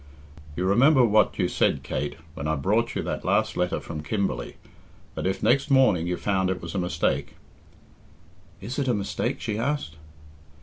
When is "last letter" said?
3.23-3.79